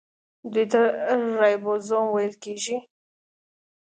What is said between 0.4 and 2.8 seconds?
دوی ته رایبوزوم ویل کیږي.